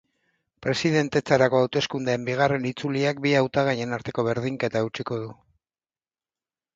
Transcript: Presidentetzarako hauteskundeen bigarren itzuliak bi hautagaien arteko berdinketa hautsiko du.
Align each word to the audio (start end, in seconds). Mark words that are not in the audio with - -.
Presidentetzarako 0.65 1.59
hauteskundeen 1.65 2.25
bigarren 2.29 2.65
itzuliak 2.69 3.19
bi 3.25 3.33
hautagaien 3.41 3.93
arteko 3.99 4.25
berdinketa 4.29 4.83
hautsiko 4.85 5.19
du. 5.25 5.29